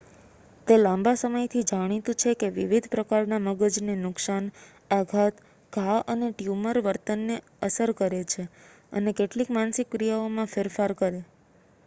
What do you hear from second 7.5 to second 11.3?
અસર કરે છે અને કેટલીક માનસિક ક્રિયાઓમાં ફેરફાર કરે